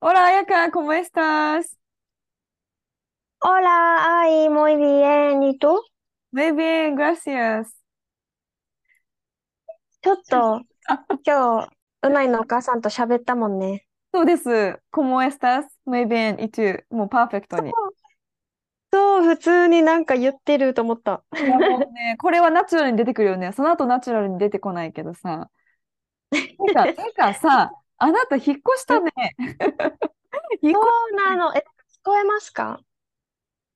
[0.00, 1.76] Hola, Ayaka, ¿cómo estás?
[3.40, 5.42] Hola, ay, muy bien.
[5.42, 5.80] ¿Y tú?
[6.30, 7.74] Muy bien, gracias.
[10.00, 10.62] ちょっと
[11.26, 11.68] 今日
[12.02, 13.84] うないのお母さんと喋ったもんね
[14.14, 14.78] そうです。
[14.90, 15.66] ¿Cómo estás?
[15.84, 16.36] Muy bien.
[16.38, 16.84] ¿Y tú?
[16.90, 17.72] もうパーフェクトに。
[18.92, 23.52] そう普通になんか言ってると思ったいやもうね、これはナチュラルに出てくるよね。
[23.52, 25.50] その後ナチュラルに出てこないけどさ。
[26.30, 29.10] てか、てかさ、あなた引っ越したね。
[30.62, 32.80] 引っそ越うなのえ聞こえますか？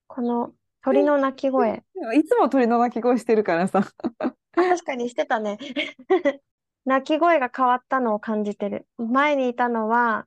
[0.06, 3.84] この鳥の鳴き声いつも鳥の鳴き声してるからさ。
[4.18, 5.58] あ確かにしてたね。
[6.84, 8.86] 鳴き声が変わったのを感じてる。
[8.98, 10.26] 前にいたのは、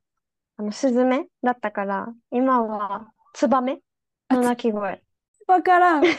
[0.57, 3.81] あの、スズメだったから、今はツバメ
[4.29, 5.03] の鳴き声。
[5.47, 6.03] わからん。
[6.03, 6.09] チ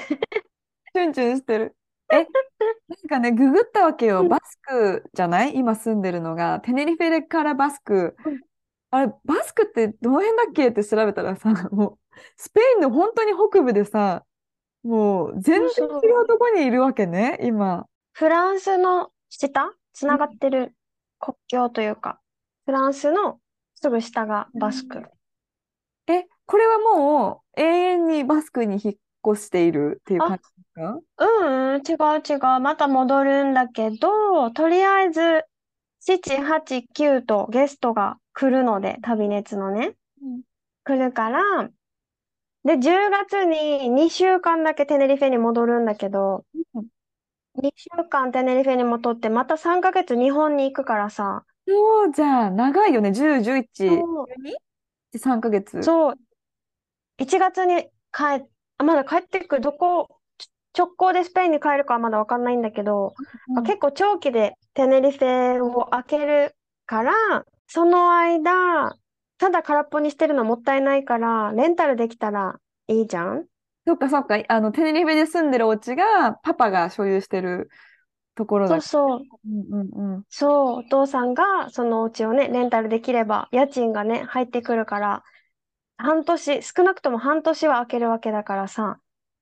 [0.95, 1.76] ュンチュンしてる。
[2.13, 2.27] え、なん
[3.09, 4.21] かね、ググったわけよ。
[4.21, 5.57] うんバスクじゃない？
[5.57, 6.61] 今住んでるのが。
[6.61, 8.41] テネリフェからバスクうん。
[8.91, 10.69] あれ、バスクってどの辺だっけ？
[10.69, 11.99] って調べたらさ、もう、
[12.37, 14.25] スペインの本当に北部でさ、
[14.85, 15.87] もう全然違
[16.23, 17.87] うとこにいるわけね、今。
[18.13, 19.73] フランスの下？
[19.93, 20.75] つながってる
[21.19, 22.21] 国境というか、
[22.67, 23.39] フランスの
[23.75, 25.03] すぐ下がバスク。
[26.07, 28.95] え、これはもう永遠にバスクに引っ
[29.35, 30.43] 越しているっていう感じ？
[30.81, 32.61] かうんうん、違う違う。
[32.61, 39.97] また戻るんだけど、とりあえず、7、8、9とゲストが来るので、旅熱のね。
[40.23, 40.43] うん
[40.85, 41.69] 来るから、
[42.65, 46.87] で、10月に2週間だけテネリフェに戻るんだけど、うん
[47.57, 53.13] 2週間テネリフェに戻って、また3ヶ月日本に行くからさ、そうじゃあ、長いよね。
[53.13, 54.57] 10、11、そう12
[55.19, 55.83] 3ヶ月。
[55.83, 56.19] そう、
[57.19, 58.49] 1月に帰っ、
[58.79, 60.16] あまだ帰ってくる、どこ、ち
[60.77, 63.15] 直行でスペインに帰るかはまだわかんないんだけど、
[63.49, 66.55] うん結構長期でテネリフェを開ける
[66.85, 67.13] から、
[67.67, 68.97] その間、
[69.39, 72.57] ただ空っぽにしてるのもったいないから、レンタルできたら
[72.89, 73.47] いいじゃん？
[73.87, 74.39] そっかそっか。
[74.49, 77.71] あの、テネリフェで住んでるお家が、パパが所有してる
[78.35, 78.81] ところだ。
[78.81, 79.23] そうそう。
[79.49, 80.25] うんうんうん。
[80.29, 85.23] そう、お父さんがそのお家をね、レンタルできれば、家賃がね、入ってくるから、
[85.99, 88.99] 半年、少なくとも半年は開けるわけだからさ、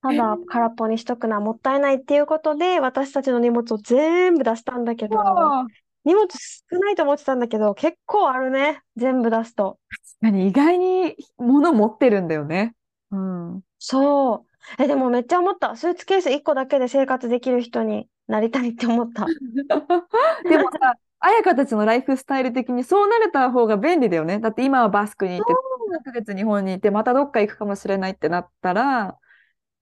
[0.07, 5.65] ただ空っぽにしとくのはもったいないっていうことで、私たちの荷物を全部出したんだけど、あ
[6.05, 9.79] 荷物少ないと思ってたんだけど、結構あるね、全部出すと。
[10.21, 12.75] 何意外に物持ってるんだよね。
[13.11, 13.61] うん。
[13.79, 14.45] そ
[14.79, 14.83] う。
[14.83, 15.75] え、でもめっちゃ思った。
[15.75, 19.25] スーツケース1個だけで生活できる人になりたいって思った。
[20.47, 24.39] でもさ、彩香たちのライフスタイル的にそうなれた方が便利だよね。
[24.39, 29.17] だって今はバスクに行って、3ヶ月日本にいて、またどっか行くかもしれないってなったら、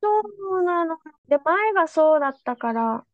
[0.04, 0.98] そうなの。
[1.28, 3.06] で、前がそうだったから、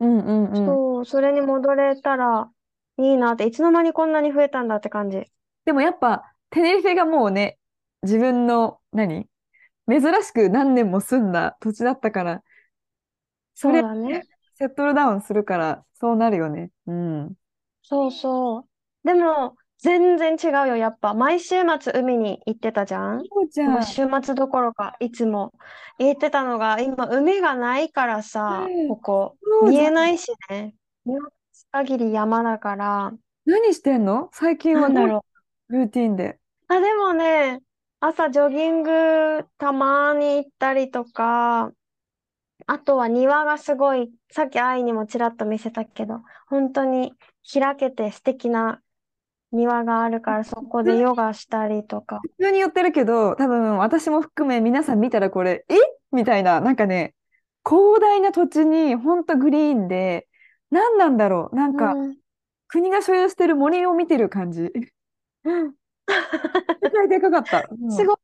[0.00, 0.80] うんうんうん。
[0.86, 2.50] そう、それに戻れたら
[2.98, 5.24] いいなって、いつの間にこんなに増えたんだって感じ。
[5.64, 7.58] でもやっぱ、テネリフェがもうね、
[8.02, 9.28] 自分の、何？
[9.88, 12.44] 珍しく何年も住んだ土地だったから、
[13.54, 14.26] それそうだね。
[14.54, 16.70] セットルダウンするから、そうなるよね。
[16.86, 17.34] うん。
[17.82, 18.68] そうそう。
[19.06, 21.14] でも、全然違うよ、やっぱ。
[21.14, 23.20] 毎週末海に行ってたじゃん？
[23.20, 23.72] そうじゃん。
[23.72, 25.52] もう週末どころか、いつも
[25.98, 30.74] 行ってたのが、今、海がないからさうん、ここ、そうじゃん見えないしね。
[31.06, 33.12] 見渡す限り山だから、
[33.46, 34.28] 何してんの？
[34.32, 35.24] 最近はだろ
[35.68, 35.72] う。
[35.72, 36.38] ルーティンで。
[36.68, 37.60] あ、でもね、
[38.00, 41.72] 朝ジョギングたまに行ったりとか、
[42.66, 47.14] あとは庭がすごい、さっき愛にもちらっと見せたけど、本当に
[47.50, 48.82] 開けて素敵な
[49.52, 52.20] 庭があるから、そこでヨガしたりとか。
[52.22, 55.74] 普通に言ってるけど、多分私も含め皆さん見たらこれ、え？
[56.12, 57.14] みたいな、なんかね、
[57.68, 60.26] 広大な土地にほんとグリーンで、
[60.70, 61.56] 何なんだろう？
[61.56, 62.16] なんか、うん
[62.72, 64.70] 国が所有してる森を見てる感じ。
[65.42, 65.74] 絶
[66.92, 67.68] 対でかかった。
[67.68, 68.16] うんすごい。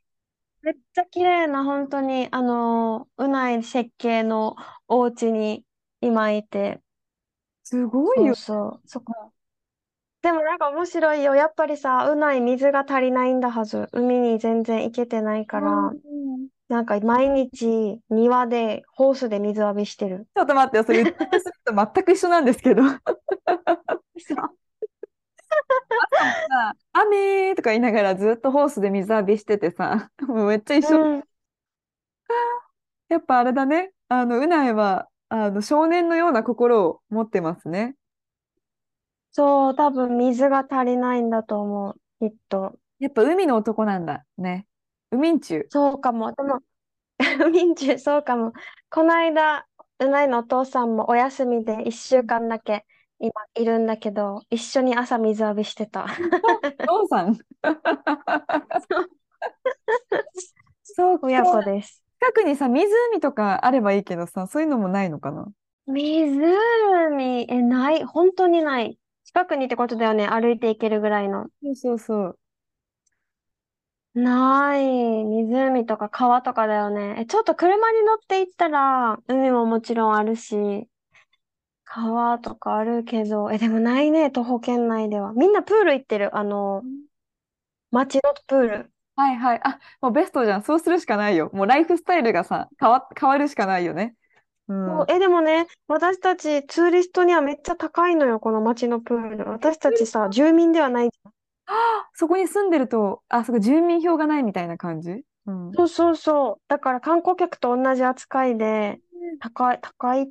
[0.62, 4.55] めっちゃ綺麗な、本当に、あの、うない設計の
[4.87, 5.64] お家に
[6.00, 6.81] 今いて、
[7.64, 8.34] すごいよ。
[8.37, 9.32] そうそう、そこ。
[10.26, 11.37] でもなんか面白いよ。
[11.37, 13.88] やっぱりさ、うない水が足りないんだはず。
[13.93, 20.26] 海に全然行けてないから、うんなんか毎日庭でホースで水浴びしてる。
[20.34, 22.82] ちょっと待ってよ、それ 言ってすると全く一緒なんですけど。
[27.62, 31.00] か言いながらずっとホースで水浴びしててさ、もうめっちゃ一緒。
[31.00, 31.25] うん。
[33.11, 33.93] やっぱあれだね。
[34.08, 37.94] あの、うないは、あの、少年のような心を持ってますね。
[39.37, 42.00] そう、多分水が足りないんだと思う。
[42.21, 42.79] きっと。
[42.99, 44.67] やっぱ海の男なんだね。
[45.11, 45.67] 海ん中。
[45.69, 46.33] そうかも。
[46.33, 46.61] でも、
[47.53, 48.55] 民中、そうかも。
[48.88, 49.67] この間、
[49.99, 52.87] うないのお父さんもお休みで1週間だけ
[53.19, 56.06] 今いるんだけど、一緒に朝水浴びしてた。
[56.87, 57.38] 父さん。
[60.83, 61.61] そう親か。
[61.61, 62.03] 子です。
[62.21, 65.47] 近くにさ、湖とかあればいいけどさ、そういうのもないのかな？
[65.87, 68.99] 湖、え、ない、本当にない。
[69.37, 70.27] 近くにってことだよね。
[70.27, 71.49] 歩いて行けるぐらいの。
[71.62, 72.38] そうそうそう。
[74.15, 75.25] ない。
[75.25, 77.17] 湖とか川とかだよね。
[77.21, 80.88] え、ちょっと車に乗って行ったら、海ももちろんあるし、
[81.85, 85.33] 川とかあるけど、え、でもないね、徒歩圏内では。
[85.35, 86.37] みんなプール行ってる。
[86.37, 86.87] あの、
[87.91, 88.93] 街のプール。
[89.17, 89.61] はいはい。
[89.65, 90.62] あ、もうベストじゃん。
[90.62, 91.50] そうするしかないよ。
[91.55, 94.15] もうライフスタイルがさ、変わ、変わるしかないよね。
[94.69, 94.87] うん。
[94.87, 99.45] そうえ、でもね、私たちツーリストにはめっちゃ高いのよ、この街のプール。
[99.51, 101.33] 私たちさ、住民ではないじゃん。
[102.15, 105.23] そこに住んでると、あ、そこ住民票がないみたいな感じ？
[105.47, 105.73] うん。
[105.73, 106.63] そうそうそう。
[106.69, 109.01] だから観光客と同じ扱いで、
[109.41, 110.31] 高い、高い。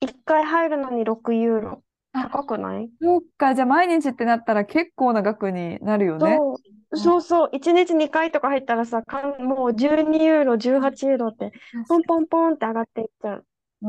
[0.00, 1.84] 一回入るのに6ユーロ。
[2.14, 2.90] あ、高くない？
[3.00, 3.54] そっか。
[3.54, 6.38] じゃあ毎日ってなったら結構な額になるよね。
[6.40, 6.62] そう、
[6.92, 7.50] うんそうそう。
[7.52, 9.02] 1日2回とか入ったらさ、
[9.40, 11.52] もう12ユーロ、18ユーロって、
[11.88, 13.46] ポンポンポンって上がっていっちゃう。
[13.82, 13.86] う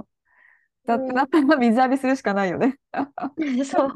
[0.00, 0.04] ん。
[0.86, 2.78] だってうんなったら水浴びするしかないよね。
[3.64, 3.92] そう。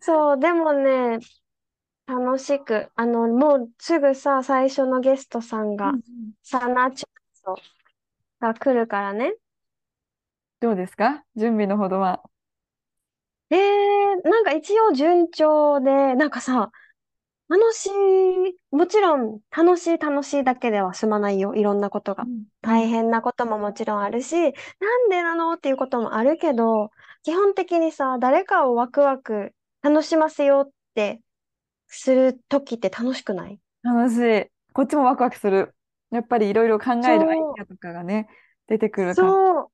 [0.00, 1.18] そう、でもね、
[2.06, 5.98] 楽しく、あの、もうすぐさ、最初のゲストさんが、
[6.42, 7.56] サナチュソ
[8.40, 9.34] が来るからね。
[10.60, 11.24] どうですか？
[11.36, 12.22] 準備のほどは。
[13.50, 13.58] えー、
[14.28, 16.70] なんか一応順調で、なんかさ、
[17.48, 22.24] 楽しい、もちろん楽しい楽しいだけでは済まないよ、いろんなことが。
[22.62, 24.50] 大変なことももちろんあるし、な
[24.98, 26.90] んでなのっていうこともあるけど、
[27.22, 31.20] 基本的にさ、誰かをワクワク楽しませようって
[31.88, 33.60] するときって楽しくない？
[33.82, 34.50] 楽しい。
[34.72, 35.74] こっちもワクワクする。
[36.10, 38.28] やっぱりいろいろ考えるアイそうデアとかがね、
[38.66, 39.32] 出てくるから。
[39.32, 39.70] そう。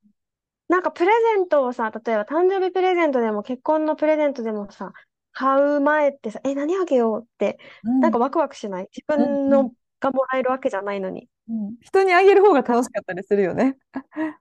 [0.70, 4.92] なんかプレゼントをさ、例えば誕生日プレゼントでも結婚のプレゼントでもさ、
[5.32, 8.88] 買う前ってさ、え、何あげようって、うんなんかワクワクしない？
[8.96, 11.28] 自分うんうのがもらえるわけじゃないのに。
[11.48, 13.76] うん人にあげる方が楽しかったりするよね。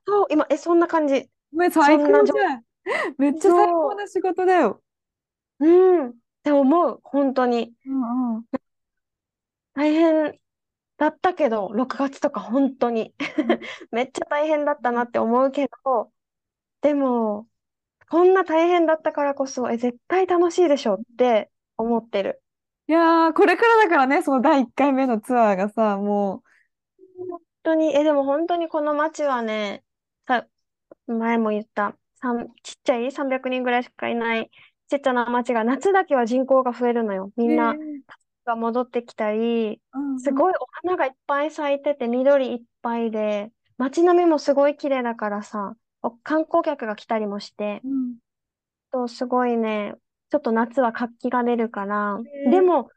[0.05, 1.27] そう、今、え、そんな感じ。
[1.51, 2.63] め最そんなじゃん。
[3.17, 4.81] めっちゃ最高な仕事だよ。
[5.59, 6.09] うん。
[6.09, 7.73] って思う、本当に。
[7.85, 8.45] うんうん。
[9.73, 10.39] 大変
[10.97, 13.13] だったけど、6月とか本当に
[13.91, 16.11] めっちゃ大変だったなって思うけど、
[16.81, 17.47] でも、
[18.09, 22.41] こんな大変だったからこそ、え、絶対楽しいでしょって思ってる。
[22.87, 26.43] いやー、これからだからね、その第1回目のツアーがさ、も
[27.17, 29.83] 本当に、え、でも本当にこの街はね、
[30.27, 30.47] さ、
[31.07, 34.49] 前も言った、さんちっちゃい300人ぐらいしかいない
[34.89, 37.31] ちっちゃな街が、夏だけは人口が増えるのよ。
[37.37, 45.75] みう、んなへーが戻ってきたり、うんすごいお花がいっぱい咲いてて、緑いっぱいで、街並みもすごい綺麗だからさ、お
[46.23, 48.15] 観光客が来たりもして、うん。
[48.91, 49.95] とすごいね、
[50.31, 52.89] ちょっと夏は活気が出るから、でも、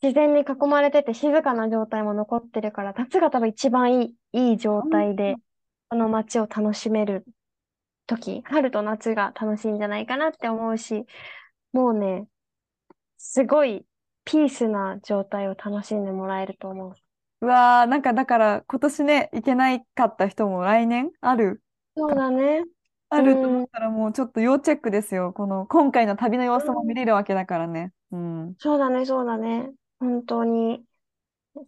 [0.00, 5.36] 自然に囲まれてて静かな状態も残ってるから、夏が多分一番いい、いい状態で、
[5.88, 7.24] この街を楽しめる
[8.06, 11.04] 時、春と夏が楽しいんじゃないかなって思うし、
[11.72, 12.26] もうね、
[13.16, 13.84] すごい
[14.24, 16.94] ピースな状態を楽しんでもらえると思う。
[17.40, 21.62] うわー、なんかだから今年ね、行けないかった人も来年ある、
[21.98, 22.64] そうだね。
[23.10, 25.32] あると思ったらもうちょっと要チェックですよ。
[25.32, 27.92] この今回の旅の様子も見れるわけだからね。
[28.12, 28.54] うん。
[28.58, 29.70] そうだね、そうだね。
[29.98, 30.82] 本当に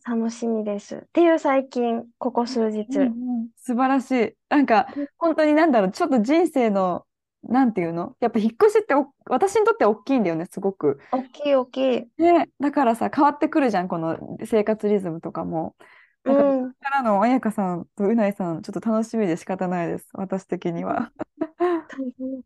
[0.07, 0.97] 楽しみです。
[0.97, 2.87] っていう最近、ここ数日。
[2.97, 4.35] うんうん素晴らしい。
[4.49, 7.05] なんか本当になんだろう、ちょっと人生の、
[7.43, 8.17] なんていうの？
[8.21, 11.01] やっぱ引っ越しってお私にとって大きいんだよね、すごく。
[11.11, 12.07] 大きい大きい。
[12.19, 15.75] ね、だからさ、変わってくるじゃん、この生活リズムとかも。
[16.25, 16.75] うなんか、こん。
[16.83, 21.13] れからの彩香さんとうないさん、ちょっと楽しみで仕方ないです、私的には。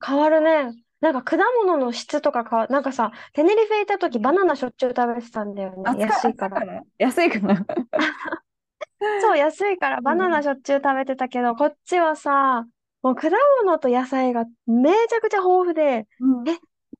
[0.04, 0.72] 変わるね。
[1.00, 5.84] なんか果物の質とか変わなんかさ、テネリフェ行った時バナナしょっちゅう食べてたんだよね。
[5.84, 6.64] 暑安いから。
[6.64, 6.82] ら。
[6.98, 7.64] 安いかな？
[9.18, 12.66] そう、安いからバナナしょっちゅう食べてたけど、こっちはさ、
[13.02, 13.28] もう果
[13.64, 16.58] 物と野菜がめちゃくちゃ豊富で、うんえ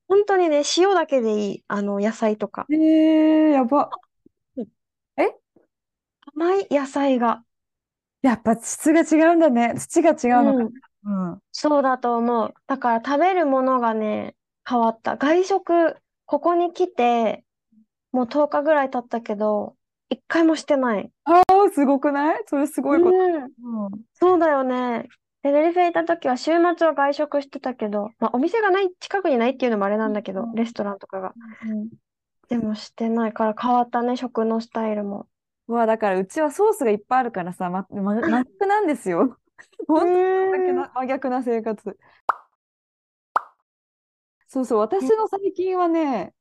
[0.09, 2.67] 本当にね、塩だけでいい、あの野菜とか。
[2.69, 3.91] えー、やば。
[6.37, 7.43] 甘い野菜が。
[8.23, 9.75] やっぱ質が違うんだね。
[9.77, 10.79] 土が違うのうんか。
[11.05, 11.39] うん。
[11.53, 12.55] そうだと思う。
[12.67, 14.35] だから食べるものがね、
[14.69, 15.17] 変わった。
[15.17, 17.45] 外食、ここに来て、
[18.13, 19.77] もう10日ぐらい経ったけど、
[20.09, 21.11] 一回もしてない。
[21.25, 22.43] ああ、すごくない？
[22.47, 23.17] それすごいこと。
[24.15, 25.09] そうだよね。
[25.43, 31.35] テネリフェいた時は週末は外食してたけど、まあ、お店がない、近くにないっていうのもあれなんだけど、うんレストランとかが。
[31.67, 31.89] うん
[32.47, 35.27] でもしてないから変わったね、食のスタイルも。
[35.69, 39.39] うわ、だからうちはソースがいっぱいあるからさ、ま、ま、真逆なんですよ。
[39.89, 41.99] 本当に真逆な、真逆な生活。
[44.47, 46.35] そうそう、私の最近はね、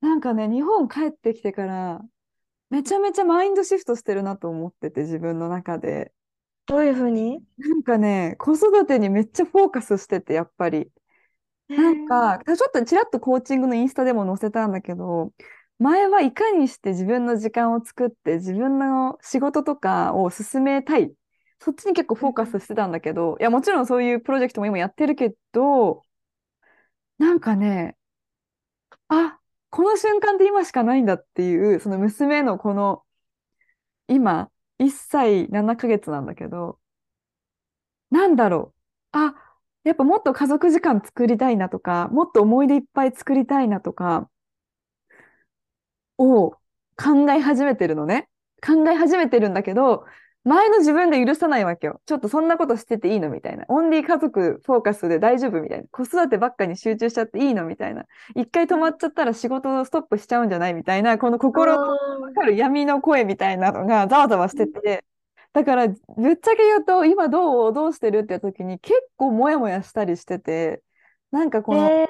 [0.00, 2.00] なんかね、日本帰ってきてから、
[2.70, 6.12] めちゃめちゃマインドシフトしてるなと思ってて、自分の中で。
[6.66, 7.42] どういうふうに？
[7.58, 10.90] なんかね、子育てにめっちゃフォーカスしてて、やっぱり。
[11.68, 15.32] なんか、ちょっとちらっとコーチングのインスタでも載せたんだけど、
[15.80, 21.12] 前はいかにして自分の時間を作って自分の仕事とかを進めたい。
[21.58, 26.02] そっちに結構フォーカスしてたんだけど、いや、もちろんそういうプロジェクトも今やってるけど、
[27.18, 27.96] なんかね、
[29.08, 29.38] あ、
[29.70, 33.04] この瞬間って今しかないんだっていう、その娘のこの、
[34.08, 36.78] 今、1歳7ヶ月なんだけど、
[38.10, 38.74] なんだろ
[39.12, 39.18] う。
[39.18, 39.34] あ、
[39.84, 44.28] やっぱもっと家族時間作りたいなとか、もっと思い出いっぱい作りたいなとか、
[46.20, 46.52] を
[46.96, 48.28] 考え始めてるのね。
[48.64, 50.04] 考え始めてるんだけど、
[50.44, 52.00] 前の自分が許さないわけよ。
[52.06, 53.64] ちょっとそんなことしてていいのみたいな。
[53.68, 55.84] オンリー家族フォーカスで大丈夫みたいな。
[55.90, 58.04] 子育てばっかに集中しちゃっていいのみたいな。
[58.34, 65.04] 一回止まっちゃったら仕事ストップしちゃうんじゃないみたいな、この心のわかる闇の声みたいなのがざわざわしてて、
[65.52, 70.82] だからぶっちゃけ言うと、今どうどうしてるって時に結構モヤモヤしたりしてて、
[71.32, 72.08] なんかこの、え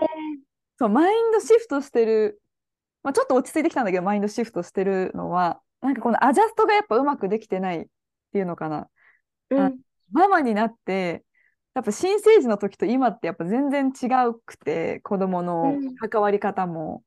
[0.78, 2.39] そう、マインドシフトしてる、
[3.02, 7.86] まあ、ちょっと落ち着いてきたんだけど、マインドシフトしてるのは、なんかこのアジャストがやっぱうまくできてないっ
[8.32, 8.88] ていうのかな。
[9.50, 9.80] ーうん
[10.12, 11.24] ママになって、
[11.72, 17.04] やっぱ新生児の時と今ってやっぱ全然違うくて、子供のうん関わり方も。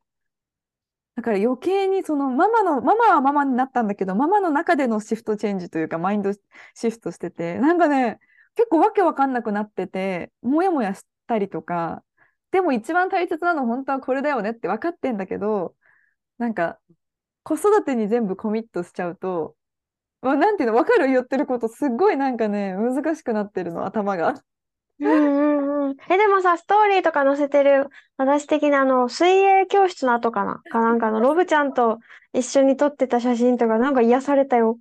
[1.16, 6.32] だから余計にそのママの、ママはママになったんだけど、ママの中でのシフトチェンジというか、マインド
[6.74, 8.20] シフトしてて、なんかね、
[8.56, 12.04] 結構わけわかんなくなってて、もやもやしたりとか、
[12.52, 15.76] でも一番大切なの本当はこれだよねって分かってんだけど、
[16.38, 16.80] なんか
[17.44, 19.56] 子育てに全部コミットしちゃうと、
[20.22, 24.44] わなんていうの、分かる言ってること、すっごいなんかね、難しくなってるの、頭が。
[25.00, 25.98] うんうんうん。
[26.10, 30.62] え、でもさ、ストーリーとか載せてる、私的なあの、水泳教室の後かな？
[30.70, 32.00] かなんかの、ロブちゃんと
[32.32, 34.80] 一緒に撮ってた写真とか、なんか癒されたよ。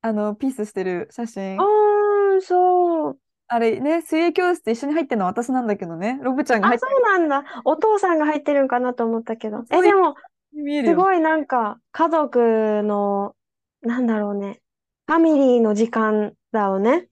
[0.00, 1.58] あの、ピースしてる写真。
[1.58, 3.18] あー、そう。
[3.48, 7.62] あれね、水泳教室一緒に入ってるのは私なんだけどね、ロブちゃんがあ、入ってそうなんだ。
[7.64, 9.64] お父さんが入ってるんかなと思ったけど。
[9.70, 10.14] え、でも、
[10.52, 10.94] 見えるよ。
[10.94, 13.34] すごいなんか、家族の、
[13.80, 14.60] なんだろうね。
[15.06, 17.08] ファミリーの時間だよね。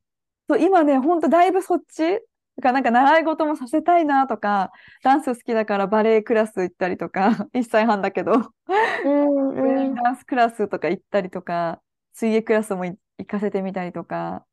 [0.49, 2.03] そう今ね、ほんとだいぶそっち？
[2.03, 4.71] だからなんか習い事もさせたいなとか、
[5.03, 11.81] ダンス好きだからバレエクラス行ったりとか、1歳半だけど、うんダンスクラスとか行ったりとか、
[12.13, 14.45] 水泳クラスもい行かせてみたりとか、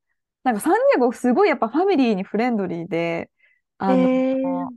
[0.44, 3.30] なんかサンディエゴすごいやっぱファミリーにフレンドリーで、
[3.78, 4.68] あの、えー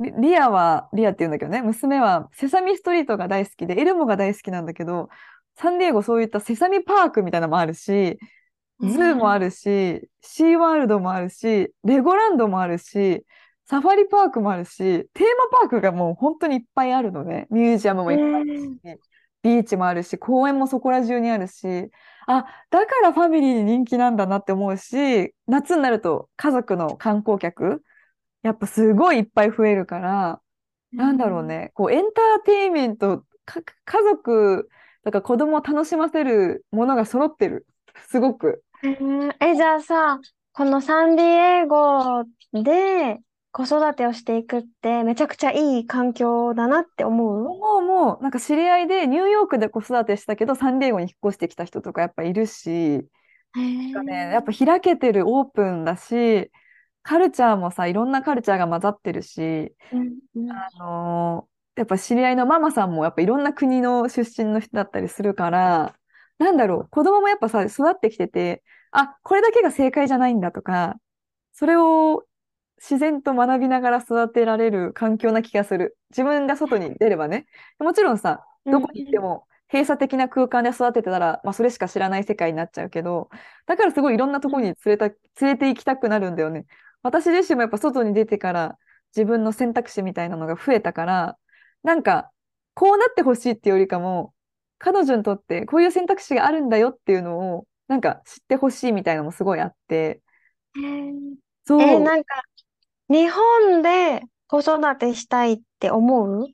[0.00, 5.08] リリアは、リアって言うんだけどね、娘はセサミストリートが大好きで、エルモが大好きなんだけど、
[5.56, 8.18] サンディエゴそういったセサミパークみたいなのもあるし、
[8.80, 13.24] Zoo もあるし、シーワールドもあるし、レゴランドもあるし、
[13.66, 17.46] サファリパークもあるし、テーマパークがもう本当にいっぱいあるのね。
[17.50, 19.00] ミュージアムもいっぱいあるし、
[19.42, 21.90] ビーチもあるし、公園もそこら中にあるし、
[22.26, 27.82] あ、だからファミリーに人気なんだなって思うし、夏になると家族の観光客、
[28.44, 30.40] やっぱすごいいっぱい増えるから、
[30.92, 34.68] なんだろうね、こうエンターテインメント、か家族、
[35.02, 37.66] だから子供を楽しませるものが揃ってる。
[38.08, 38.62] すごく。
[38.84, 39.34] えー。
[39.40, 40.20] え、じゃあさ、
[40.52, 43.18] このサンディエゴで
[43.50, 47.44] 子育てをしていくってめちゃくちゃいい環境だなって思う？
[47.44, 53.06] もうもう、なんか知り合いでニューヨークで子育てしたけど、サンディエゴに引っ越してきた人とかやっぱいるし、
[53.54, 56.50] なんかね、やっぱ開けてるオープンだし、
[57.04, 65.98] カルチャーもさ、いろんなカルチャーが混ざってるし、うんうんあのーやっぱ知り合いのママさんもやっぱいろんな国の出身の人だったりするから、
[66.38, 70.94] なんだろう、子供もやっぱさ、育ってきてて、あ、これだけが正解じゃないんだとか、
[71.52, 72.24] それを
[72.78, 75.96] 自然と学びながら育てられる環境な気がする。
[76.10, 77.46] 自分が外に出ればね。
[77.78, 83.30] もちろんさ、どこに行っても閉鎖的な空間で育ててたら、まあ、それしか知らない世界になっちゃうけど、
[83.66, 85.16] だからすごいいろんなところに連れた、連
[85.54, 86.66] れて行きたくなるんだよね。
[87.04, 88.78] 私自身もやっぱ外に出てから
[89.14, 91.38] 自分の選択肢みたいなのが増えたから、
[91.84, 92.32] なんか、
[92.74, 94.34] こうなってほしいっていうよりかも、
[94.78, 100.20] 彼女にとってこういう選択肢があるんだよっていうのを、なんか知ってほしいみたいなのもすごいあって、
[101.64, 101.80] そう。
[101.80, 102.42] え、なんか、
[103.08, 106.48] 日本で子育てしたいって思う？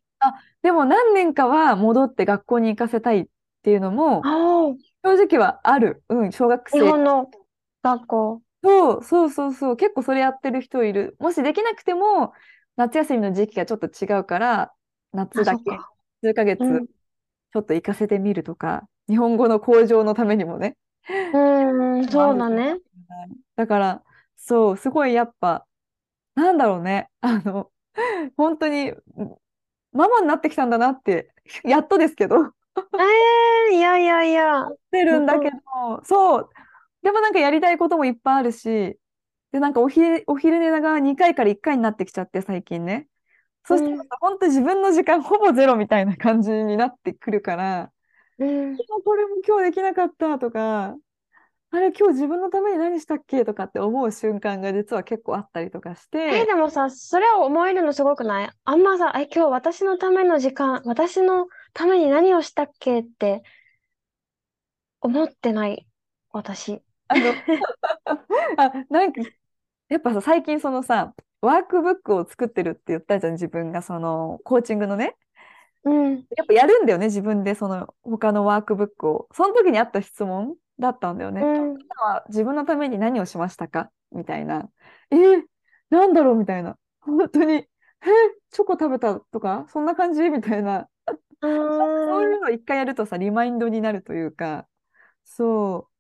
[0.63, 3.27] でも何年かは戻って学校に行かせたいっ
[3.63, 6.03] ていうのも、ああ、正直はある。
[6.11, 6.91] うん、小学日生。
[6.91, 7.31] 本の
[7.83, 8.43] 学校。
[8.63, 9.77] そう、そうそうそう。
[9.77, 11.17] 結構それやってる人いる。
[11.19, 12.35] もしできなくても、
[12.77, 14.75] 夏休みの時期がちょっと違うから、
[15.13, 15.93] 夏あ、だけ、そっか。
[16.23, 16.89] 数ヶ月、うん。
[17.53, 20.77] ちょっと行かせてみるとか、日本語の向上のためにもね。
[21.33, 22.81] うーん、 もあそうるかもしだね。
[23.11, 23.31] れない。
[23.57, 24.05] だから、
[24.37, 25.67] そう、すごいやっぱ、
[26.35, 27.11] なんだろうね。
[27.23, 27.73] あの、
[28.37, 28.95] 本当に、
[29.93, 31.33] ママになってきたんだなって、
[31.65, 32.53] やっとですけど、思
[32.99, 34.69] ええいやいやいや。
[34.69, 35.57] ってるんだけど、
[36.05, 36.51] そう。
[37.03, 38.99] でもなんかやりたいこともいっぱいあるし、
[39.53, 43.09] で、なんかお昼、お昼寝が2回から1回になってきちゃって、最近ね。
[43.65, 47.93] そしたらさ、本当自分の時間ほぼゼロみたいな感じになってくるから、
[48.39, 48.83] うん。
[48.99, 50.97] あこれも今日できなかったとか、
[51.73, 58.51] あれ今日自分のために何したっけとかって思う瞬間が実は結構あったりとかしえ、て、でもさ、それを思えるのすごくない？
[58.65, 63.43] あんまさ、え、今日私のための時間、私のために何をしたっけって
[65.03, 65.87] 思ってない、
[66.33, 66.83] 私。
[67.11, 67.35] あの、
[68.57, 69.21] あ、なんか、
[69.89, 75.17] やっぱさ、最近そのさ、ワークブックを作ってるって言ったじゃん、自分がその、コーチングのね。
[75.85, 76.17] うん。
[76.37, 79.29] やっぱやるんだよね、自分でその、他のワークブックを。
[79.33, 81.41] その時にあった質問だったんだよね。
[81.43, 81.81] うん。
[81.81, 83.91] 今は自分のために何をしましたか？
[84.13, 84.71] みたいな。
[85.11, 85.43] えー、
[85.91, 86.37] なんだろう？
[86.37, 86.77] みたいな。
[87.01, 87.69] 本当に、えー、
[88.51, 89.67] チョコ食べたとか？
[89.69, 90.29] そんな感じ？
[90.31, 90.89] みたいな。
[91.43, 91.49] あそ
[92.21, 94.69] ういーうのを一回やるとさ、リマインドになるというか、
[95.25, 95.93] そう、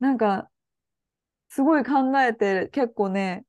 [0.00, 0.50] なんか、
[1.48, 3.44] すごい考えて、結構ね、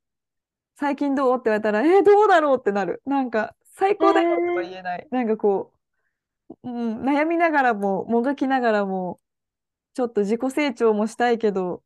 [0.76, 3.02] 最近どうって言われたら、えー、どうだろうってなる。
[3.06, 5.08] なんか、最高だよとは言えない。
[5.12, 5.72] なんかこ
[6.64, 9.20] う、うん、悩みながらも、もがきながらも、
[9.94, 11.84] ちょっと自己成長もしたいけど、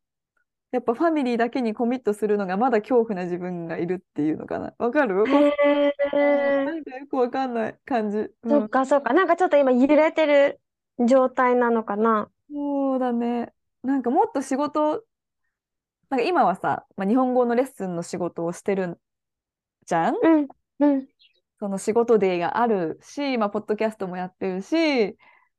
[0.72, 4.74] やっぱファミリーだけにコミットするのがまだ恐怖な自分がいるっていうのかな。
[4.78, 5.24] わかる？
[5.26, 6.64] へなえ。
[6.74, 8.18] んかよくわかんない感じ。
[8.18, 9.14] うんそっかそっか。
[9.14, 10.60] なんかちょっと今揺れてる
[11.06, 12.30] 状態なのかな。
[12.50, 13.52] そうだね。
[13.86, 15.04] なんかもっと仕事、
[16.10, 19.00] なんか今はさ、まあ、日本語のレッスンの仕事をしてる
[19.86, 20.14] じゃん？
[20.16, 20.48] うん。
[20.80, 21.08] うん。
[21.58, 25.16] その仕事デーがあるし、まあ、ポッドキャストもやってるし、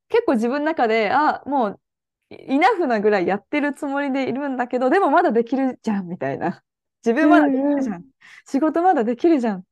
[0.09, 1.81] 結構自分の中で、あ、もう、
[2.29, 6.63] イイナフなぐらいやってるつもりでいるんだけど、でもまだできるじゃん、みたいな。
[7.03, 8.05] 自分まだできるじゃん。
[8.45, 9.63] 仕事まだできるじゃん。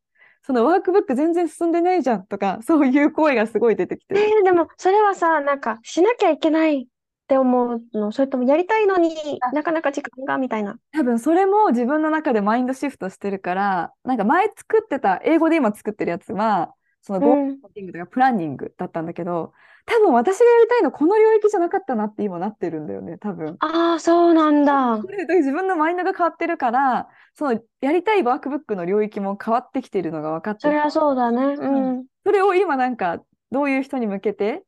[0.41, 4.21] そのワークブック全然進んでないじゃんとか、そういう声がすごい出てきてる。
[4.21, 6.87] えーでもそれはさ、なんかしなきゃいけない
[7.25, 10.77] って思うのそれともやりたいのにあなかなか時間がみたいな。
[10.91, 19.53] 多分それも自分の中でマインドシフトしてるから、なんか前作ってた、英語で今作ってるやつは、そのゴールティングとかプランニングだったんだけど、
[19.87, 23.57] 多分私がやりたいのこの領域じゃなかったなって今なってるんだよね、多分。
[23.59, 24.97] ああ、そうなんだ。
[24.97, 31.55] 自分のマインドが変わってるから、そのやりたいワークブックの領域も変わってきてるのが分かっててそりゃそうだね。
[31.55, 31.67] う
[31.99, 32.05] ん。
[32.23, 34.63] それを今なんかどういう人に向けて、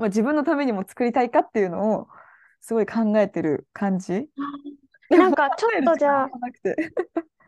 [0.00, 2.08] まあ、自分のためにも作りたいかっていうのを
[2.60, 4.28] すごい考えてる感じ。
[5.10, 6.30] なんかちょっとじゃあ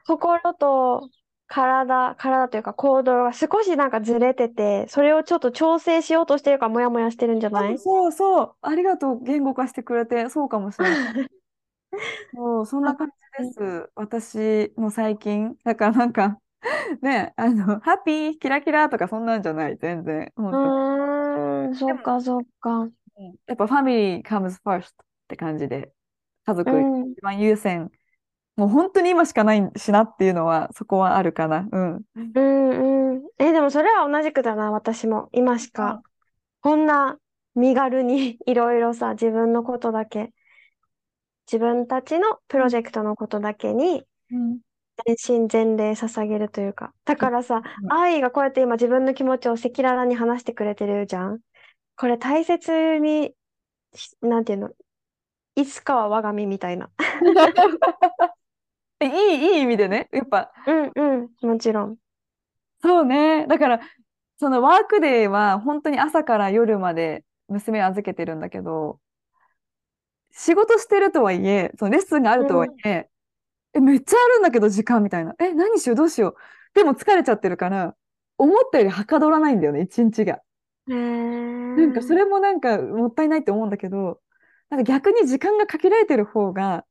[0.06, 1.10] 心と
[1.48, 7.78] 体、体というか行動が少しなんかずれてて、それをちょっと調整しようとしてるからモヤモヤしてるんじゃない？
[7.78, 11.30] そうそう、ありがとう、言語化してくれて、そうかもしれない。
[12.34, 13.90] そう、そんな感じです。
[13.94, 15.56] 私の最近。
[15.64, 16.38] だからなんか、
[17.02, 20.32] ね、あの、ハッピー、キラキラとかそんなんじゃない、全然。
[20.36, 22.80] 本う当にーん、そっかそっか。
[22.80, 22.92] うん
[23.46, 24.92] やっぱファミリー comes first っ
[25.28, 25.92] て感じで、
[26.44, 27.12] 家族うん。
[27.12, 27.90] 一番優先。
[28.56, 31.68] もう本当に今しかないしなっていうのは、そこはあるかな。
[31.72, 32.02] うん。
[32.14, 33.22] うんうん。
[33.38, 35.28] え、でもそれは同じくだな、私も。
[35.32, 36.02] 今しか。
[36.60, 37.18] こんな
[37.54, 40.32] 身軽に いろいろさ、自分のことだけ、
[41.46, 44.60] 自分たちのプロジェクトのことだけにうん。
[45.06, 46.92] 全身全霊捧げるというか。
[47.04, 51.40] だからさ、うん愛がこうやって今自分の気持ちを赤裸々に話してくれてるじゃん。
[51.96, 53.34] これ大切に
[53.94, 54.70] し、なんていうの、
[55.54, 56.90] いつかは我が身みたいな。
[59.00, 59.08] いい、
[59.56, 60.08] いい意味でね。
[60.12, 61.02] やっぱ、うんう
[61.44, 61.96] ん、もちろん。
[62.82, 63.46] そうね。
[63.46, 63.80] だから、
[64.38, 69.00] そのワークデーは本当に朝から夜まで娘を預けてるんだけど、
[70.32, 73.08] 仕事してるとはいえ、そのレッスンがあるとはいえ、
[73.74, 75.34] え、めっちゃあるんだけど時間みたいな。
[75.38, 76.34] え、何しよう、どうしよう。
[76.74, 77.96] でも疲れちゃってるから、
[78.38, 80.42] 思ったよりはかどらないんだよね、一日が。
[80.88, 80.92] へ
[81.74, 84.20] なんかそーれもなんかもったいないって思うんだけど、
[84.70, 86.86] なんか逆に時間がかけられてる方が、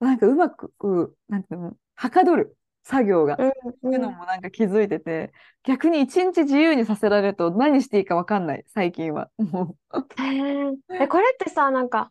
[0.00, 3.36] なんかうまく、なんていうの、はかどる作業が。
[3.38, 3.52] うん
[3.84, 5.32] いうのもなんか気づいてて、
[5.64, 9.30] 逆に一日自由にさせられると何していいかわかんない、最近は。
[9.38, 9.76] も
[10.16, 12.10] へー え、これってさ、なんか、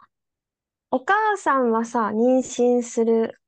[0.91, 3.40] お母さんはさ、妊娠する、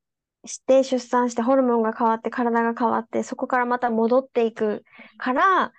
[0.46, 4.84] して出産してホルモンが変わって体が変わって、そこからまた戻っていく
[5.18, 5.72] から、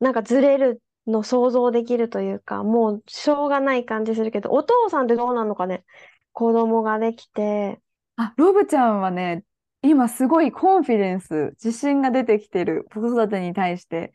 [0.00, 5.84] なんかずれるの想像できるというか、もうしょうがない感じするけど、お父さんってどうなのかね？
[6.32, 7.80] 子供ができて。
[8.16, 9.44] あ、ロブちゃんはね、
[9.82, 14.12] 今すごいコンフィデンス、自信が出てきてる子育てに対して。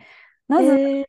[0.47, 1.05] なぜ、えー、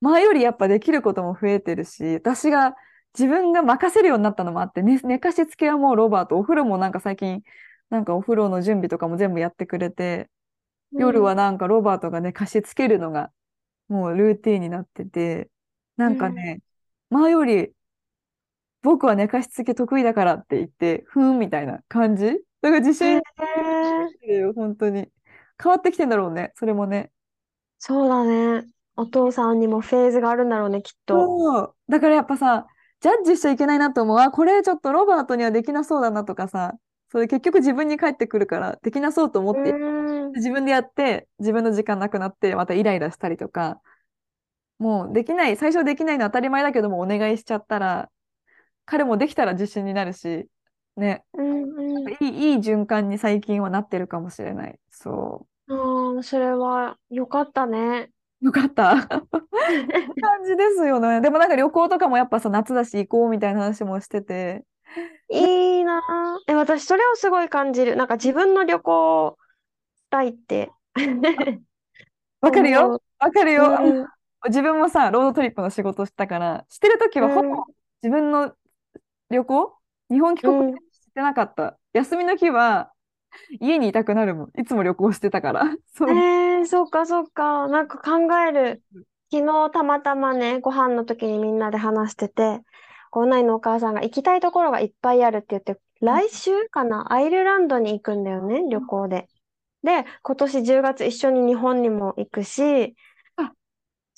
[0.00, 2.76] 前よりやっぱできることも増えてるし、私が
[3.18, 7.42] 自分が任せるようになったのもあって、ね、寝かしつけはもうロバート、お風呂もなんか最近、
[7.90, 10.28] なんかお風呂の準備とかも全部やってくれて、
[10.92, 13.30] 夜はなんかロバートがね、貸しつけるのが
[13.88, 15.48] もうルーティンになってて、
[15.96, 16.60] なんかね、
[17.10, 17.72] 前より
[18.82, 22.26] 僕は寝かしつけ得意だからって言って、ふーんみたいな感じ？
[22.60, 23.22] だから自信し
[24.20, 25.08] てるよ、本当に。
[25.62, 27.10] 変わってきてんだろうね、それもね。
[27.78, 28.66] そうだね。
[28.96, 31.74] お父さんにもフェーズがあるんだろうね、きっと。
[31.88, 32.66] だからやっぱさ、
[33.00, 34.18] ジャッジしちゃいけないなと思う。
[34.18, 36.74] あ、これちょっとロバートにはできなそうだなとかさ、
[37.10, 39.72] それ結局自分に返ってくるから、できなそうと思って、
[40.34, 43.80] 自分でやって、自分の時間なくなって、またイライラしたりとか、
[44.78, 48.10] もうできない、最初できないのは当たり前だけども、お願いしちゃったら、
[48.84, 50.48] 彼もできたら自信になるし、
[50.96, 51.24] ね。
[51.32, 54.78] うんうん、いい、いい循環に最近はなってるかもしれない。
[54.90, 55.74] そう。
[55.74, 58.10] ああ、それはよかったね。
[58.40, 59.18] よかった 感
[60.44, 61.20] じですよね。
[61.20, 64.64] でもなんか旅行とかもやっぱさ、夏だし行こうみたいな話もしてて。
[65.30, 66.02] いいな
[66.46, 67.96] え、私それをすごい感じる。
[67.96, 69.36] なんか自分の旅行
[69.96, 70.70] したいって。
[72.40, 73.02] わかるよ。
[73.18, 73.78] わかるよ。
[73.82, 74.06] うん、
[74.46, 77.64] 自分もさ、ロードトリップの仕事したから、してるときはほぼ
[78.02, 78.54] 自分の
[79.30, 79.76] 旅行、
[80.10, 81.78] 日本帰国してなかった。
[81.92, 82.92] 休みの日は
[83.60, 84.60] 家にいたくなるもん。
[84.60, 85.62] いつも旅行してたから。
[85.94, 86.10] そう。
[86.10, 87.68] えー、そっかそっか。
[87.68, 88.82] なんか考える。
[89.30, 92.62] 昨日たまたまね、ご飯の時にみんなで話してて、
[93.10, 99.28] こんなのお母さんが行きたいところがいっぱいあるって言って、来週かな、アイルランドに行くんだよね、旅行で。
[99.82, 102.94] で、今年10月一緒に日本にも行くし、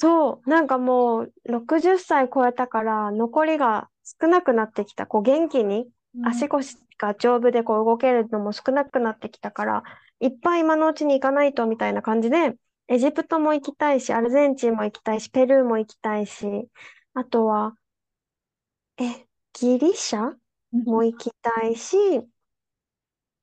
[0.01, 5.07] そう、なんかもう60歳超えたから残りが少なくなってきた。
[5.07, 5.91] こう元気に
[6.23, 9.83] 足腰が丈夫でこう動けるのも少なくなってきたから、
[10.21, 12.55] いっぱい今のうちに行かないとみたいな感じで、
[12.89, 16.47] エジプトも行きたいし、アルゼンチンも行きたいし、ペルーも行きたいし、
[17.13, 17.75] あとは、
[19.01, 20.35] え、ギリシャ？
[20.73, 21.97] も行きたいし、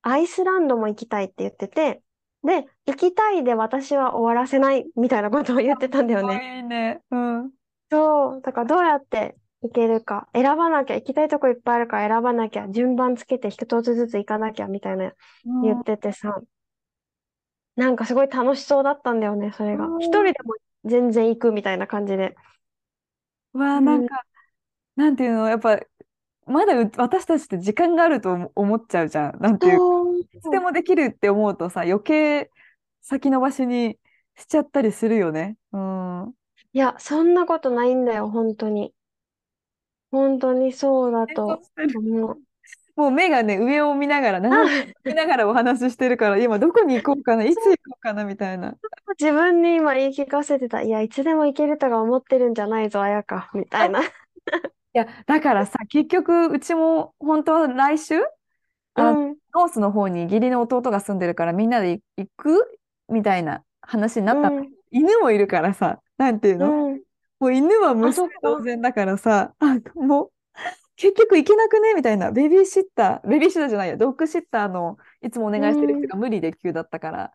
[0.04, 2.02] アイスランドも行きたいって言ってて、
[2.44, 6.58] で、行きたいで私は終わらせないみたいなことを言ってたんだよね。
[6.58, 7.02] いいね。
[7.12, 7.52] うん。
[7.92, 10.30] そう、だからどうやって行けるか。
[10.34, 15.12] 選ばなきゃ、行きたいとこいっぱいあるから選ばなきゃ、順番つけて一つずつ行かなきゃみたいな
[15.64, 16.40] 言っててさ、
[17.76, 19.88] なんかすごい楽しそうだったんだよね、それが。
[20.00, 20.54] 一人でも
[20.86, 22.36] 全然行くみたいな感じで。
[23.54, 24.24] わあ、なんか、
[24.98, 25.80] なんていうの、やっぱ、
[26.48, 29.40] まだ私たちって時間があると思っちゃうじゃん。
[29.40, 32.50] なんていう、いつでもできるって思うとさ、余計
[33.02, 33.98] 先延ばしに
[34.36, 35.56] しちゃったりするよね。
[35.72, 36.34] うん。
[36.74, 38.94] いや、そんなことないんだよ、本当に。
[40.10, 41.62] 本当にそうだと
[41.96, 42.40] 思う。
[42.98, 48.76] もう目がね、上を見ながら、斜め見ながらお話ししてるから、今どこに行こうかな、 いつ行こうかな、みたいな。
[49.20, 50.82] 自分に今言い聞かせてた。
[50.82, 54.02] いや、いつでも行けるとか思ってるんじゃないぞ、あやか、みたいな。
[54.98, 58.16] いや、だからさ、結局、うちも本当は来週、
[58.96, 62.80] あ、うん、ノースの方に義理の弟が住んでるから、みんなで行く？
[63.08, 64.58] みたいな話になったの。
[64.58, 67.02] うん犬もいるからさ、なんていうの、うん、
[67.40, 70.32] もう犬は娘同然だからさ、あ、もう、
[70.96, 71.94] 結局行けなくね？
[71.94, 72.32] みたいな。
[72.32, 77.32] ベビーシッター、ベビーシッターじゃないや、ドッグシッターのいつもお願いしてる人が無理で急だったから。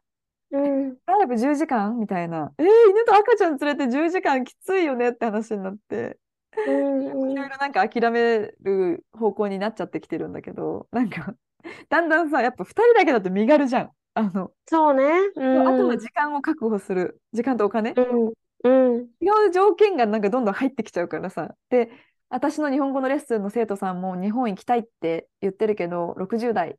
[0.51, 0.97] うん。
[1.07, 1.99] ライブ10時間？
[2.01, 2.53] みたいな。
[2.59, 5.11] えー、犬と赤ちゃん連れて10時間きついよね？
[5.11, 6.19] って話になって。
[6.67, 11.35] うんいろいろなんか諦める方向になっちゃってきてるんだけど、なんか、
[11.89, 13.91] だんだんさ、やっぱ2人だけだと身軽じゃん。
[14.15, 15.05] あの、そうね。
[15.35, 17.21] うん、あとは時間を確保する。
[17.33, 17.93] 時間とお金。
[17.93, 18.33] うん
[18.65, 21.55] うん、違う条件がなんかどんどん入ってきちゃうからさ。
[21.71, 21.91] で、
[22.29, 26.77] 私の日本語のレッスンの生徒さんも日本行きたいって言ってるけど、60代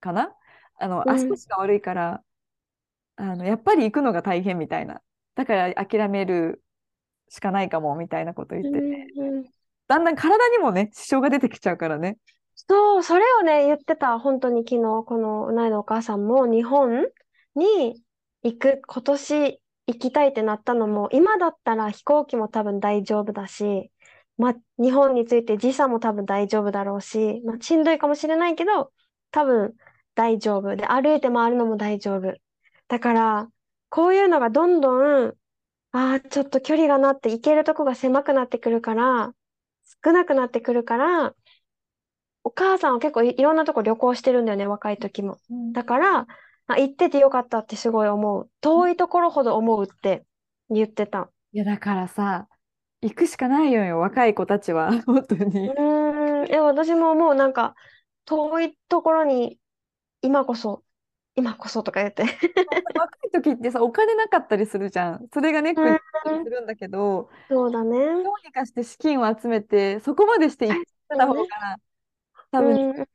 [0.00, 0.32] かな？
[0.78, 2.22] あの、足腰が悪いから、
[3.16, 5.00] あの、やっぱり行くのが大変みたいな。
[5.34, 6.62] だから諦める
[7.28, 8.84] しかないかもみたいなこと言ってて、
[9.18, 9.44] うんうん
[9.88, 12.18] だんだん体にもね、支障が出てきちゃうからね。
[12.56, 14.18] そう、それをね、言ってた。
[14.18, 17.06] 本当に昨日、このうないのお母さんも日本
[17.54, 18.02] に
[18.42, 23.92] 行く、今年行きたいってなったのも、今だったら飛行機も多分大丈夫だし、
[24.38, 28.92] まあ、日本について時差も多分大丈夫だろうし、まあ、しんどいかもしれないけど、
[29.30, 29.74] 多分
[30.14, 30.74] 大丈夫。
[30.76, 32.34] で、歩いて回るのも大丈夫。
[32.88, 33.48] だから、
[33.88, 35.34] こういうのがどんどん、
[35.96, 39.34] ああ、ちょっと距離がなって行けるとこが狭くなってくるから、
[40.04, 41.34] 少なくなってくるから、
[42.44, 45.38] お母さんは結構いろんなとこ旅行してるんだよね、若い時も。
[45.72, 46.26] だから、
[46.68, 48.50] あ、行っててよかったってすごい思う。
[48.60, 50.24] 遠いところほど思うって
[50.70, 51.30] 言ってた。
[51.52, 52.48] いや、だからさ、
[53.02, 54.90] 行くしかないよよ、若い子たちは。
[55.06, 55.68] 本当に。
[55.68, 57.74] うーん、え、私ももうなんか、
[58.24, 59.58] 遠いところに、
[60.22, 60.84] 今こそ、
[61.36, 62.24] 今こそとか言って。
[62.94, 65.28] 若い時ってさ、お金なかったりするじゃん。
[65.32, 65.98] それがネックに
[66.44, 67.98] するんだけど、そうだね。
[68.22, 71.40] どうにかして資金を集めて、そこまでして行ってた方が、
[71.76, 71.82] ね。
[72.50, 73.06] 多分うん、うん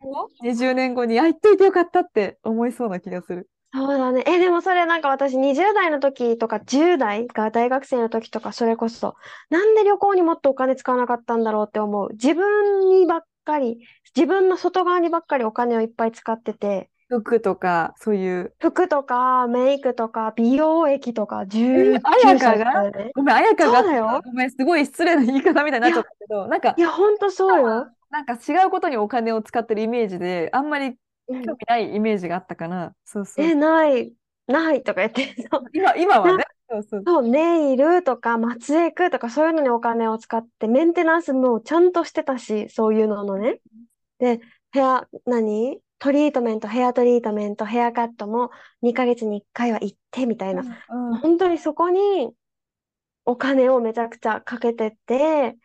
[0.42, 3.50] 20年後に、あ、行っといてよかったって思いそうな気がする。
[3.74, 4.24] そうだね。
[4.28, 9.16] え、でもそれなんか私20代の時とか10代が大学生の時とかそれこそ、
[9.50, 12.10] なんで旅行にもっとお金使わなかったんだろうって思う。
[12.12, 13.80] 自分にばっかり、
[14.14, 18.54] 自分の外側にばっかりお金をいっぱい使ってて、服とか、そういう。
[18.60, 23.12] 服とかメイクとか美容液とかえ、19彩香歳かでね。
[23.14, 24.22] ごめん、彩香がそうだよ。
[24.24, 27.92] ごめん、すごい失礼な言い方みたいにないっちゃっや、たけど、なんか、いや、ほんとそうよ。
[28.10, 30.98] なんか違うことにお金を使ってるイメージで、あんまり
[31.28, 31.42] うん。
[31.44, 32.94] 興味ないイメージがあったかな。
[33.06, 34.14] そうそうえ、ない、
[34.48, 35.36] ないとか言って。
[35.74, 36.44] 今、今はなね。
[36.70, 37.04] そうそう。
[37.06, 43.60] そう、ネイルとか、松江区とか、そういうのにお金を使って、メンテナンスもちゃんとしてたし、そういうののね。
[44.20, 44.40] で、
[44.72, 45.82] ヘア、何？
[46.02, 48.50] トリートメント、ヘアトリートメント、ヘアカットも
[48.82, 50.64] 2ヶ月に1回は行ってみたいな。
[50.90, 52.34] うんうん本当にそこに
[53.26, 55.56] お金をめちゃくちゃかけてて、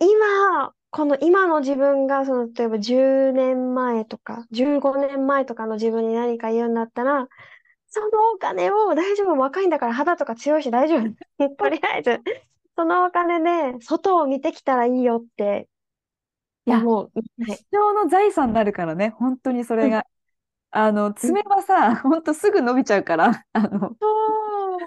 [0.00, 7.28] 今、この今の自分が、その、例えば10年前とか、15年前とかの自分に何か言うんだったら、
[7.86, 11.48] そのお金を大丈夫、若いんだから肌とか強いし大丈夫。
[11.56, 12.20] とりあえず、
[12.76, 13.40] そのお金
[13.72, 15.68] で外を見てきたらいいよって
[16.66, 17.10] いや、思う。
[17.14, 17.52] はい。
[17.52, 20.06] 一生の財産になるからね、本当にそれが。
[20.72, 24.78] あの、爪はさ、本当すぐ伸びちゃうから、あの、そう。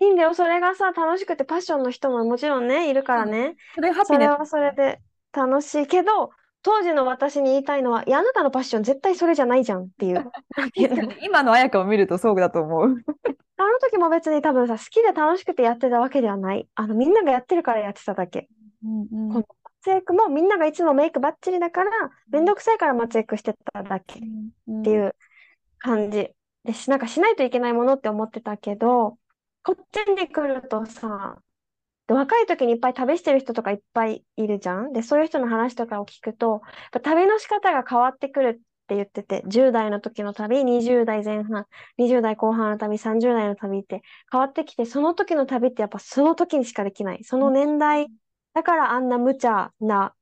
[0.00, 0.34] いいんだよ。
[0.34, 3.56] それがさ、楽しくてパッションの人ももちろんね、いるからね。
[3.74, 4.18] それハピネス。
[4.18, 5.00] それはそれで
[5.32, 6.30] 楽しいけど、
[6.62, 10.14] 当時の私に言いたいのは、いや、あなたのパッション絶対それじゃないじゃんっていう。
[10.56, 12.86] なんていうの確かに今の彩香を見るとそうだと思う。
[13.56, 16.66] あの時も別に多分さ、好きで楽しくてやってたわけではない。
[16.74, 18.48] あの、みんながやってるからやってただけ。
[18.82, 19.44] うんこの
[19.84, 21.90] 松エクもみんながいつもメイクバッチリだから、
[22.30, 24.22] めんどくさいから松エクしてただけっ
[24.68, 25.14] うんていう
[25.78, 26.30] 感じ。
[26.64, 29.18] で、し、なんかしないといけないものって思ってたけど、
[29.62, 31.38] こっちに来るとさ、
[32.06, 34.92] で若い時にいっぱい旅してる人とかいっぱいいるじゃん？
[34.92, 36.62] で、そういう人の話とかを聞くと、
[37.02, 38.54] 旅の仕方が変わってくるっ
[38.86, 41.66] て言ってて、10代の時の旅、20代前半、
[41.98, 47.24] 20代後半の旅、30代の旅って変わってきて、その時の旅ってやっぱその時にしかできない。
[47.24, 48.08] その年代、
[48.54, 50.14] だからあんな無茶な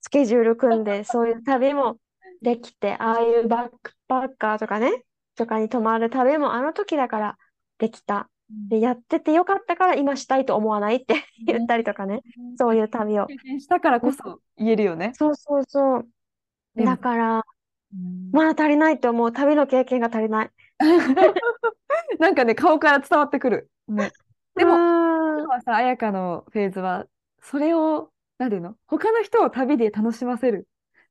[0.00, 1.98] スケジュール組んで、そういう旅も
[2.42, 5.04] できて、ああいうバックパッカーとかね、
[5.36, 7.38] とかに泊まる旅もあの時だから
[7.78, 8.30] できた。
[8.68, 12.22] で、やっててよかったから今したいと思わないって言ったりとかね。
[12.58, 13.26] そういう旅を。
[13.58, 15.12] したからこそ言えるよね。
[15.14, 16.08] そうそうそう。
[16.76, 19.32] だから、うんまだ足りないって思う。
[19.32, 20.50] 旅の経験が足りない。
[22.20, 23.70] なんかね、顔から伝わってくる。
[23.88, 24.12] ね。
[24.54, 27.06] でも、今はさ、彩香のフェーズは、
[27.42, 28.74] それを、なんていうの？
[28.86, 30.66] 他の人を旅で楽しませる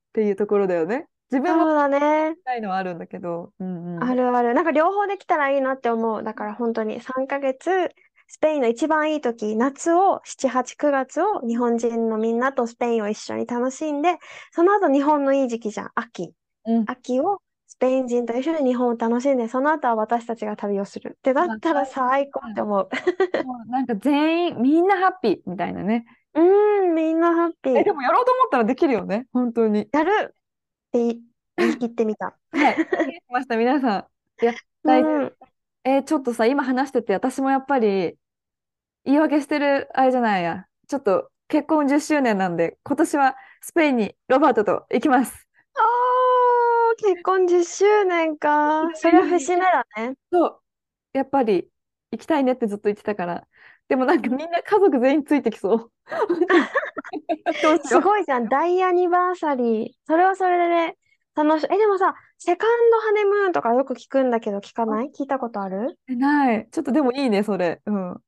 [0.10, 1.08] っていうところだよね。
[1.32, 2.36] 自分もそうだね。
[2.36, 3.54] したいのはあるんだけど。
[3.60, 4.04] うんうん。
[4.04, 4.54] あるある。
[4.54, 6.24] なんか両方できたらいいなって思う。
[6.24, 7.90] だから本当に3ヶ月、
[8.28, 14.18] スペインの一番いい時、夏を、7、8、9月を日本人のみんなとスペインを一緒に楽しんで、
[14.52, 15.92] その後日本のいい時期じゃん。
[15.96, 16.34] 秋。
[16.66, 21.16] うん秋をスペイン人と一緒に日本を楽しんで、その後は私たちが旅をする。
[21.18, 22.90] ってだったら最高って思う
[23.70, 26.06] なんか全員、みんなハッピーみたいなね。
[26.34, 27.94] うーん、みんなハッピえ、でー。
[27.94, 29.28] もやろうと思ったらできるよね。
[29.34, 29.90] 本当に。
[29.92, 30.34] やるっ
[30.92, 31.24] て言い
[31.58, 32.38] 言い切ってみた。
[32.52, 32.76] はい。
[32.76, 34.08] しました、皆さん。
[34.42, 35.28] いや、う大丈夫。
[35.28, 35.38] ん。
[35.86, 38.18] えーちょっとさ、今話してて、私もやっぱり、
[39.06, 40.68] 言い訳してる、あれじゃないや。
[40.88, 45.48] ちょっと、結婚10周年なんで、今年はスペインにロバートと行きます。
[45.76, 48.90] おー、結婚10周年か。
[48.96, 50.16] それは節目だね。
[50.32, 50.62] そう。
[51.14, 51.70] やっぱり、
[52.12, 53.48] 行きたいねってずっと言ってたから。
[53.90, 55.92] でもなんかみんな家族全員ついてきそう。
[57.84, 58.00] す。
[58.00, 58.48] ごいじゃん。
[58.48, 59.92] 大アニバーサリー。
[60.06, 60.98] それはそれでね、
[61.36, 61.68] 楽しい。
[61.72, 65.10] え、でもさ、セカンドハネムーンとかよく聞くんだけど、聞かない？
[65.10, 65.98] 聞いたことある？
[66.08, 66.68] えない。
[66.72, 67.82] ちょっとでもいいね、それ。
[67.86, 68.22] うん。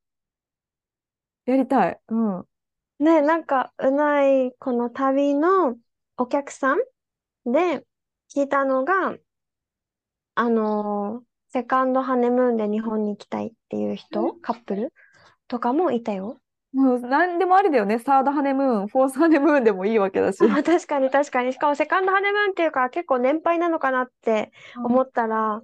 [1.45, 1.99] やりたい。
[2.09, 2.45] うん。
[2.99, 5.75] ね、なんか、うない、この旅の
[6.17, 6.79] お客さん
[7.45, 7.85] で
[8.35, 9.15] 聞いたのが、
[10.35, 14.93] あのーセカンドハネムーンで日本に行きたいっていう人、カップル？
[15.51, 16.37] とかもいたよ。
[16.73, 17.99] もう何でもありだよね。
[17.99, 20.37] サードハネムーン、フォースハネムーンでもいいわけだし。
[20.41, 21.51] あ、確かに確かに。
[21.51, 25.61] しかもセカンドハネムーンっていうか結構年配なのかなって思ったら、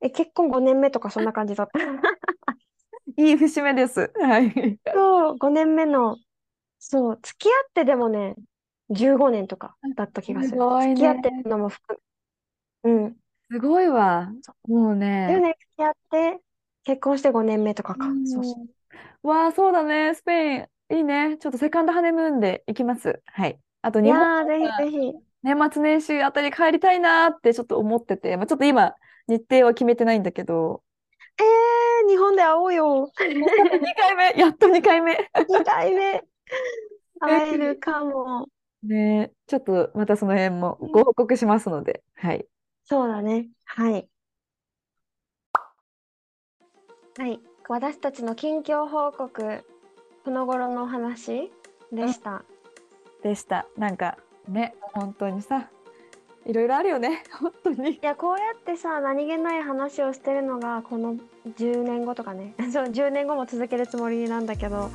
[0.00, 1.80] え、結婚5年目とかそんな感じだった。
[3.16, 4.12] いい節目です。
[4.20, 4.78] はい。
[4.92, 6.16] そう、5年目の、
[6.78, 8.36] そう、付き合ってでもね、
[8.90, 10.56] 15年とかだった気がする。
[10.56, 11.98] すごいね付き合ってるのも含
[12.84, 12.90] め。
[12.92, 13.16] うん。
[13.50, 14.32] すごいわ。
[14.66, 14.94] もう
[15.26, 16.40] 10ね、年付き合って、
[16.84, 18.06] 結婚して5年目とかか。
[18.26, 18.68] そうそう。
[19.22, 20.14] わあ、そうだね。
[20.14, 20.32] スペ
[20.90, 21.38] イン、いいね。
[21.38, 23.22] ちょっとセカンドハネムーンで行きます。
[23.26, 23.58] はい。
[23.82, 25.12] あと、い日本やー、ぜはひぜひ。
[25.42, 28.94] 年末年始あたり帰りたいなーってちょっと思ってて、まあ、ちょっと今、
[29.28, 30.82] 日程は決めてないんだけど、
[31.38, 33.10] えー、日本で会おうよ。
[33.18, 35.12] 2回目、 やっと2回目。
[35.14, 36.22] 2回目。
[37.20, 38.48] 会えるかも。
[38.82, 42.46] ね、ちょっとまたその辺もご報告しますので、はい。
[42.84, 43.48] そうだね。
[43.64, 44.08] はい。
[47.16, 47.53] はい。
[47.66, 49.64] 私たちの近況報告、
[50.24, 51.50] この頃のお話
[51.90, 52.42] でした。
[53.22, 53.66] でした。
[53.78, 55.70] なんかね、本当にさ、
[56.44, 57.92] いろいろあるよね、 本当に。
[57.92, 61.16] いや、こうやってさ、何気ない話をしてるのが、この
[61.48, 62.54] 10年後とかね。
[62.70, 64.90] そう、10年後も続けるつもりなんだけど、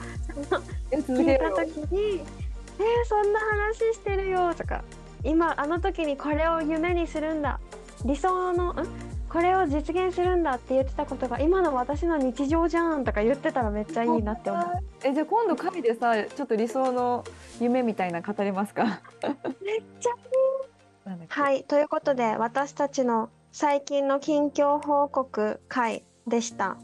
[0.91, 2.21] 続聞いた時に
[2.79, 4.83] 「えー、そんな話してるよ」とか
[5.23, 7.59] 「今あの時にこれを夢にするんだ
[8.05, 9.08] 理想のん？
[9.29, 14.65] これを実現するんだ」って言ってたことが今の私の日常じゃんとか言ってたらめっちゃいいなって思う。
[15.03, 17.23] え、じゃあ今度会でさ、ちょっと理想の
[17.59, 18.83] 夢みたいな語りますか？
[18.83, 21.41] めっちゃなんだっけ？
[21.41, 26.77] はいということで私たちの最近の近況報告会でした。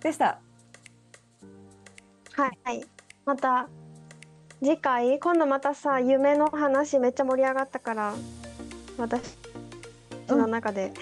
[0.00, 0.38] でした。
[2.34, 2.84] はい、
[3.24, 3.68] また
[4.62, 8.12] 次回今度またさ夢の話めっちゃ盛り上がったから
[8.98, 9.36] 私
[10.34, 10.92] の中で、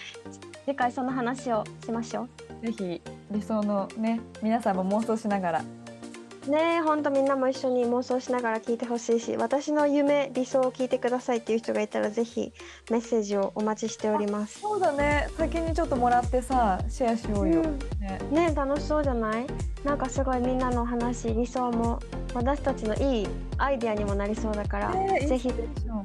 [0.64, 2.28] 次回その話をしましょ
[2.62, 5.60] ぜひ理想のね、皆さんも妄想しながら。
[5.60, 12.52] うねえほんとみんなも一緒に妄想しながら聞いてほしいし私の夢理想を聞いてくださいっていう人がいたらぜひ
[12.90, 14.58] メッセージをお待ちしております。
[14.58, 17.60] そうだね、先にちょっともらってさ、シェアしようよ。
[17.62, 17.78] うん。
[18.00, 19.46] ね、ねえ楽しそうじゃない？
[19.84, 22.00] なんかすごいみんなの話理想も
[22.34, 26.02] 私たちのいいアイデアにもなりそうだから、ねぜひインスピレーション。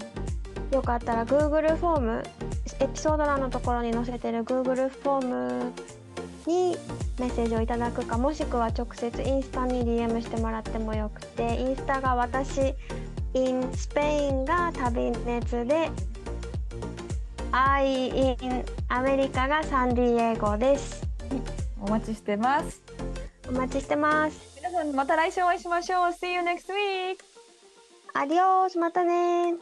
[0.75, 2.23] よかったら Google フォーム
[2.79, 5.73] エピソード欄のところに載せてる Google フォーム
[6.45, 6.77] に
[7.19, 12.73] メッセージをいただくかもしくは直接インスタに DM してもらってもよくてインスタが私
[13.33, 15.89] in スペインが旅熱で
[17.51, 18.07] I
[18.41, 21.07] in アメリカがサンディエゴです
[21.81, 22.81] お待ちしてます。
[23.49, 26.11] お待ちしてます皆さんまた来週お会いしましょう。
[26.11, 27.17] See you next week!
[28.13, 29.55] アディオースまたね